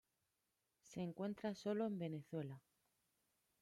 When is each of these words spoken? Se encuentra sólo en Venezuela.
Se 0.81 0.99
encuentra 0.99 1.53
sólo 1.53 1.85
en 1.85 1.99
Venezuela. 1.99 2.59